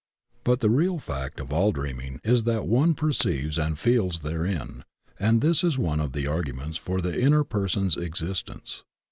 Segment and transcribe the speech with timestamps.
[0.43, 4.83] But the great fact of all dreaming is that some one perceives and feels therein,
[5.19, 8.81] and this is one of the arguments for the inner person's existence.